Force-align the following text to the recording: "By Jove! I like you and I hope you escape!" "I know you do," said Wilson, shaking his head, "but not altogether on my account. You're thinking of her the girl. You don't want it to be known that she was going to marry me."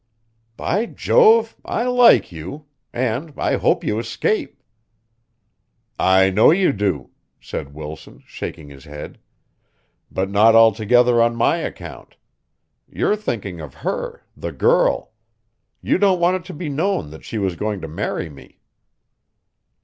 "By 0.57 0.87
Jove! 0.87 1.55
I 1.63 1.83
like 1.83 2.31
you 2.31 2.65
and 2.91 3.35
I 3.37 3.57
hope 3.57 3.83
you 3.83 3.99
escape!" 3.99 4.63
"I 5.99 6.31
know 6.31 6.49
you 6.49 6.73
do," 6.73 7.11
said 7.39 7.75
Wilson, 7.75 8.23
shaking 8.25 8.69
his 8.69 8.85
head, 8.85 9.19
"but 10.09 10.27
not 10.31 10.55
altogether 10.55 11.21
on 11.21 11.35
my 11.35 11.57
account. 11.57 12.15
You're 12.89 13.15
thinking 13.15 13.59
of 13.61 13.75
her 13.85 14.23
the 14.35 14.51
girl. 14.51 15.11
You 15.83 15.99
don't 15.99 16.19
want 16.19 16.35
it 16.37 16.45
to 16.45 16.53
be 16.55 16.67
known 16.67 17.11
that 17.11 17.23
she 17.23 17.37
was 17.37 17.55
going 17.55 17.79
to 17.81 17.87
marry 17.87 18.27
me." 18.27 18.59